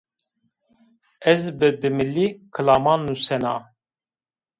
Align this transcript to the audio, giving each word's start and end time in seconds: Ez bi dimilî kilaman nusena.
Ez 1.31 1.43
bi 1.57 1.69
dimilî 1.81 2.27
kilaman 2.53 2.99
nusena. 3.07 3.55